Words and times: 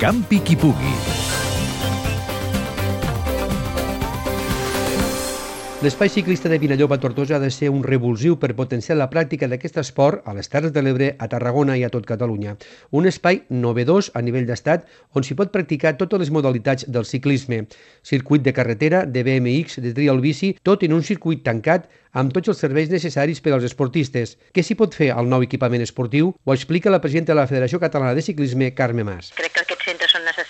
Campi 0.00 0.40
Kipugi. 0.40 1.19
L'espai 5.80 6.10
ciclista 6.12 6.50
de 6.52 6.58
Vinallop 6.60 6.92
a 6.92 6.98
Tortosa 7.00 7.38
ha 7.38 7.40
de 7.40 7.48
ser 7.48 7.70
un 7.72 7.80
revulsiu 7.80 8.34
per 8.36 8.50
potenciar 8.52 8.98
la 9.00 9.06
pràctica 9.08 9.46
d'aquest 9.48 9.78
esport 9.80 10.26
a 10.28 10.34
les 10.36 10.52
Terres 10.52 10.74
de 10.74 10.82
l'Ebre, 10.84 11.08
a 11.16 11.28
Tarragona 11.32 11.78
i 11.80 11.86
a 11.86 11.88
tot 11.94 12.04
Catalunya. 12.04 12.52
Un 12.92 13.08
espai 13.08 13.40
novedós 13.48 14.10
a 14.12 14.20
nivell 14.20 14.44
d'estat 14.44 14.84
on 15.16 15.24
s'hi 15.24 15.38
pot 15.38 15.48
practicar 15.54 15.94
totes 15.96 16.20
les 16.20 16.32
modalitats 16.36 16.84
del 16.84 17.08
ciclisme. 17.08 17.62
Circuit 18.04 18.44
de 18.44 18.52
carretera, 18.52 19.06
de 19.06 19.24
BMX, 19.24 19.80
de 19.80 19.94
trial 19.96 20.20
bici, 20.20 20.52
tot 20.62 20.84
en 20.84 20.98
un 20.98 21.00
circuit 21.00 21.40
tancat 21.48 21.88
amb 22.12 22.36
tots 22.36 22.52
els 22.52 22.60
serveis 22.60 22.92
necessaris 22.92 23.40
per 23.40 23.56
als 23.56 23.64
esportistes. 23.64 24.36
Què 24.52 24.60
s'hi 24.60 24.76
pot 24.76 24.92
fer 24.92 25.14
al 25.16 25.32
nou 25.32 25.48
equipament 25.48 25.80
esportiu? 25.80 26.34
Ho 26.44 26.52
explica 26.52 26.92
la 26.92 27.00
presidenta 27.00 27.32
de 27.32 27.40
la 27.40 27.48
Federació 27.48 27.80
Catalana 27.80 28.12
de 28.12 28.28
Ciclisme, 28.28 28.74
Carme 28.76 29.08
Mas. 29.08 29.32
Crec 29.32 29.56
que 29.56 29.79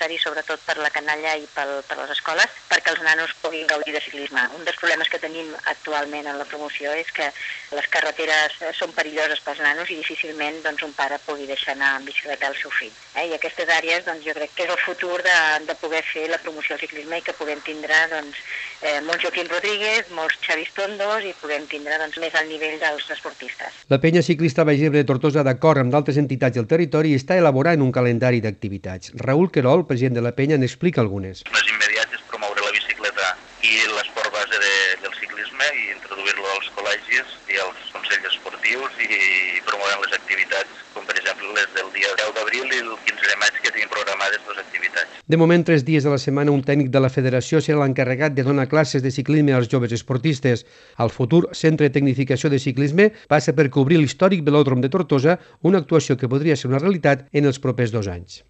necessaris 0.01 0.23
sobretot 0.25 0.61
per 0.65 0.79
la 0.79 0.89
canalla 0.91 1.35
i 1.37 1.47
pel, 1.53 1.83
per 1.85 1.99
les 1.99 2.11
escoles 2.15 2.49
perquè 2.71 2.93
els 2.95 3.03
nanos 3.05 3.35
puguin 3.43 3.67
gaudir 3.69 3.93
de 3.93 4.01
ciclisme. 4.01 4.41
Un 4.57 4.65
dels 4.65 4.79
problemes 4.81 5.09
que 5.09 5.21
tenim 5.21 5.53
actualment 5.69 6.27
en 6.27 6.39
la 6.39 6.47
promoció 6.49 6.93
és 6.97 7.11
que 7.13 7.29
les 7.77 7.87
carreteres 7.93 8.57
són 8.79 8.95
perilloses 8.97 9.43
pels 9.45 9.61
nanos 9.61 9.91
i 9.91 9.99
difícilment 10.01 10.63
doncs, 10.65 10.83
un 10.87 10.95
pare 10.97 11.19
pugui 11.27 11.47
deixar 11.47 11.75
anar 11.77 11.99
en 11.99 12.09
bicicleta 12.09 12.49
al 12.49 12.57
seu 12.57 12.73
fill. 12.73 12.95
Eh? 13.15 13.29
I 13.29 13.37
aquestes 13.37 13.69
àrees 13.69 14.07
doncs, 14.07 14.25
jo 14.25 14.35
crec 14.37 14.55
que 14.57 14.65
és 14.65 14.73
el 14.73 14.81
futur 14.81 15.21
de, 15.27 15.39
de 15.69 15.77
poder 15.83 16.03
fer 16.07 16.29
la 16.31 16.41
promoció 16.41 16.77
del 16.77 16.87
ciclisme 16.87 17.21
i 17.21 17.27
que 17.27 17.37
puguem 17.37 17.61
tindre 17.67 18.01
doncs, 18.15 18.41
eh, 18.81 19.01
molts 19.05 19.25
Joaquim 19.27 19.51
Rodríguez, 19.53 20.09
molts 20.17 20.41
Xavis 20.47 20.73
Tondos 20.77 21.27
i 21.29 21.35
puguem 21.43 21.67
tindre 21.71 21.98
doncs, 22.01 22.17
més 22.23 22.35
al 22.39 22.48
nivell 22.48 22.79
dels 22.81 23.11
esportistes. 23.12 23.85
La 23.93 24.01
penya 24.01 24.25
ciclista 24.25 24.65
Bagebre 24.65 25.03
de 25.03 25.09
Tortosa, 25.09 25.45
d'acord 25.47 25.83
amb 25.83 25.93
d'altres 25.93 26.19
entitats 26.21 26.57
del 26.57 26.69
territori, 26.71 27.12
està 27.19 27.37
elaborant 27.37 27.83
un 27.85 27.92
calendari 27.92 28.41
d'activitats. 28.45 29.12
Raül 29.20 29.51
Querol, 29.53 29.85
president 29.91 30.19
de 30.19 30.24
la 30.27 30.34
penya, 30.38 30.58
n'explica 30.60 31.02
algunes. 31.05 31.42
Les 31.50 31.70
immediates 31.74 32.22
promoure 32.30 32.66
la 32.66 32.74
bicicleta 32.77 33.34
i 33.66 33.74
l'esport 33.96 34.30
base 34.34 34.62
de, 34.66 34.74
del 35.02 35.16
ciclisme 35.19 35.66
i 35.77 35.88
introduir-lo 35.96 36.46
als 36.56 36.70
col·legis 36.77 37.34
i 37.52 37.58
als 37.64 37.91
consells 37.94 38.30
esportius 38.33 39.02
i 39.06 39.18
promovent 39.66 40.06
les 40.06 40.14
activitats 40.20 40.80
com 40.94 41.06
per 41.06 41.16
exemple 41.18 41.50
les 41.56 41.68
del 41.77 41.91
dia 41.94 42.11
10 42.18 42.33
d'abril 42.36 42.72
i 42.77 42.80
el 42.83 42.94
15 43.06 43.28
de 43.30 43.36
maig 43.42 43.58
que 43.62 43.72
tenim 43.74 43.91
programades 43.92 44.46
les 44.48 44.62
activitats. 44.62 45.18
De 45.30 45.38
moment, 45.42 45.64
tres 45.66 45.84
dies 45.86 46.06
de 46.06 46.12
la 46.14 46.20
setmana, 46.22 46.55
un 46.55 46.64
tècnic 46.66 46.91
de 46.94 47.02
la 47.02 47.12
federació 47.14 47.62
serà 47.62 47.83
l'encarregat 47.83 48.34
de 48.36 48.46
donar 48.46 48.68
classes 48.72 49.05
de 49.05 49.14
ciclisme 49.14 49.55
als 49.56 49.70
joves 49.72 49.94
esportistes. 49.98 50.66
El 50.98 51.14
futur 51.14 51.42
Centre 51.64 51.88
de 51.88 51.94
Tecnificació 51.98 52.50
de 52.50 52.62
Ciclisme 52.62 53.11
passa 53.30 53.55
per 53.58 53.70
cobrir 53.74 54.00
l'històric 54.00 54.46
velòdrom 54.46 54.83
de 54.83 54.92
Tortosa, 54.92 55.38
una 55.62 55.83
actuació 55.83 56.18
que 56.18 56.30
podria 56.30 56.56
ser 56.56 56.72
una 56.72 56.83
realitat 56.83 57.28
en 57.33 57.50
els 57.50 57.62
propers 57.62 57.94
dos 57.94 58.11
anys. 58.11 58.38